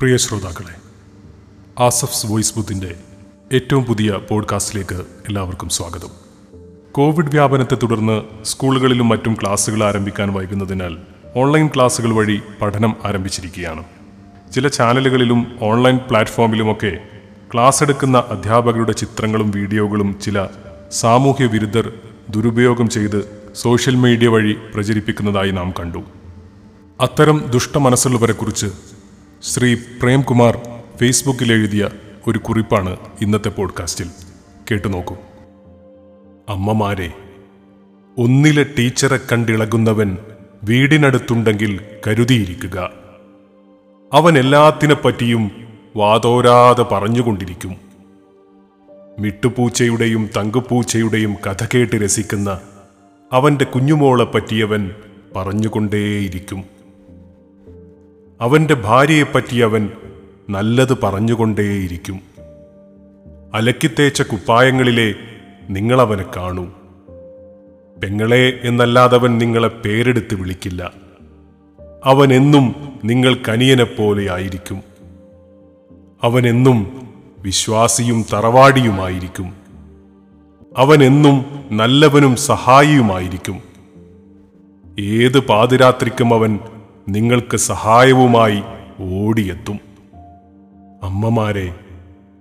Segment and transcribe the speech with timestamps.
[0.00, 0.74] പ്രിയ ശ്രോതാക്കളെ
[1.82, 2.94] ആസഫ്സ് വോയിസ് ബുത്തിന്റെ
[3.52, 6.08] ഏറ്റവും പുതിയ പോഡ്കാസ്റ്റിലേക്ക് എല്ലാവർക്കും സ്വാഗതം.
[6.92, 10.96] കോവിഡ് വ്യാപനത്തെ തുടർന്ന് സ്കൂളുകളിലും മറ്റും ക്ലാസ്സുകൾ ആരംഭിക്കാൻ വൈകുന്നതിനാൽ
[11.36, 13.84] ഓൺലൈൻ ക്ലാസ്സുകൾ വഴി പഠനം ആരംഭിച്ചിരിക്കുകയാണ്.
[14.54, 16.98] ചില ചാനലുകളിലും ഓൺലൈൻ പ്ലാറ്റ്ഫോമിലുമൊക്കെ
[17.54, 20.48] ക്ലാസ് എടുക്കുന്ന അധ്യാപകരുടെ ചിത്രങ്ങളും വീഡിയോകളും ചില
[20.92, 21.92] സാമൂഹ്യ വിരുദ്ധർ
[22.30, 26.02] ദുരുപയോഗം ചെയ്ത് സോഷ്യൽ മീഡിയ വഴി പ്രചരിപ്പിക്കുന്നതായി നാം കണ്ടു.
[27.00, 28.66] അത്തരം ദുഷ്ട ദുഷ്ടമനസ്സുള്ളവരെക്കുറിച്ച്
[29.42, 30.58] ശ്രീ പ്രേംകുമാർ
[31.00, 31.88] ഫേസ്ബുക്കിൽ എഴുതിയ
[32.26, 34.06] ഒരു കുറിപ്പാണ് ഇന്നത്തെ പോഡ്കാസ്റ്റിൽ.
[34.70, 35.16] കേട്ടുനോക്കൂ
[36.48, 37.12] അമ്മമാരെ
[38.18, 40.16] ഒന്നിലെ ടീച്ചറെ കണ്ടിളകുന്നവൻ
[40.64, 42.90] വീടിനടുത്തുണ്ടെങ്കിൽ കരുതിയിരിക്കുക.
[44.12, 47.76] അവൻ എല്ലാത്തിനെപ്പറ്റിയും വാതോരാതെ പറഞ്ഞുകൊണ്ടിരിക്കും.
[49.18, 52.60] മിട്ടുപൂച്ചയുടെയും തങ്കുപൂച്ചയുടെയും കഥ കേട്ട് രസിക്കുന്ന
[53.32, 54.90] അവന്റെ കുഞ്ഞുമോളെ പറ്റിയവൻ
[55.36, 56.77] പറഞ്ഞുകൊണ്ടേയിരിക്കും.
[58.40, 59.90] അവന്റെ ഭാര്യയെപ്പറ്റി അവൻ
[60.50, 62.20] നല്ലത് പറഞ്ഞുകൊണ്ടേയിരിക്കും.
[63.54, 65.14] അലക്കിത്തേച്ച കുപ്പായങ്ങളിലെ
[65.70, 66.66] നിങ്ങളവനെ കാണൂ.
[68.02, 70.92] പെങ്ങളെ എന്നല്ലാതവൻ നിങ്ങളെ പേരെടുത്ത് വിളിക്കില്ല.
[72.04, 74.82] അവൻ എന്നും നിങ്ങൾ കനിയനെപ്പോലെ ആയിരിക്കും
[76.22, 79.52] അവൻ എന്നും വിശ്വാസിയും തറവാടിയുമായിരിക്കും.
[80.76, 83.62] അവൻ എന്നും നല്ലവനും സഹായിയുമായിരിക്കും.
[85.00, 86.58] ഏത് പാതിരാത്രിക്കും അവൻ
[87.08, 88.62] നിങ്ങൾക്ക് സഹായവുമായി
[89.00, 89.80] ഓടിയെത്തും.
[91.02, 91.74] അമ്മമാരെ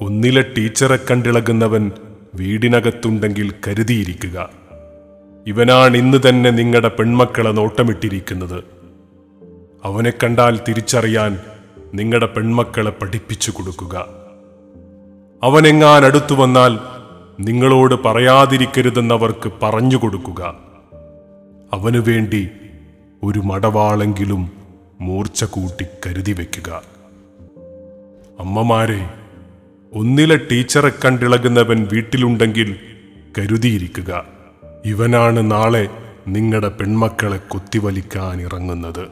[0.00, 1.92] ഒന്നിലെ ടീച്ചറെ കണ്ടിളകുന്നവൻ
[2.34, 4.50] വീടിനകത്തുണ്ടെങ്കിൽ കരുതിയിരിക്കുക.
[5.46, 8.64] ഇവനാണ് ഇന്ന് തന്നെ നിങ്ങളുടെ പെൺമക്കളെ നോട്ടമിട്ടിരിക്കുന്നത്.
[9.84, 11.38] അവനെ കണ്ടാൽ തിരിച്ചറിയാൻ
[11.94, 14.06] നിങ്ങളുടെ പെൺമക്കളെ പഠിപ്പിച്ചു കൊടുക്കുക.
[15.42, 16.78] അവനെങ്ങാൻ അടുത്തു വന്നാൽ
[17.40, 20.54] നിങ്ങളോട് പറയാതിരിക്കരുതെന്നവർക്ക് പറഞ്ഞു കൊടുക്കുക.
[21.72, 22.48] അവനു വേണ്ടി
[23.24, 24.50] ഒരു മടവാളെങ്കിലും
[25.00, 26.82] മൂർച്ച കൂട്ടി കരുതി വയ്ക്കുക
[28.40, 29.10] അമ്മമാരെ
[29.92, 32.76] ഒന്നിലെ ടീച്ചറെ കണ്ടിളകുന്നവൻ വീട്ടിലുണ്ടെങ്കിൽ
[33.38, 34.24] കരുതിയിരിക്കുക.
[34.84, 35.88] ഇവനാണ് നാളെ
[36.28, 39.04] നിങ്ങളുടെ പെൺമക്കളെ കൊത്തിവലിക്കാൻ ഇറങ്ങുന്നത്